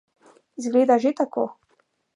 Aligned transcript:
Izgleda 0.57 0.97
že 1.05 1.13
tako. 1.23 1.47